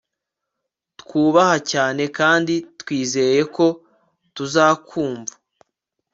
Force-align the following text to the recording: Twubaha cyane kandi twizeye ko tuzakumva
Twubaha 0.99 1.57
cyane 1.71 2.03
kandi 2.17 2.53
twizeye 2.79 3.41
ko 3.55 3.65
tuzakumva 4.35 5.33